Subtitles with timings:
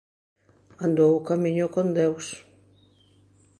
[0.85, 2.25] Andou o camiño con Deus.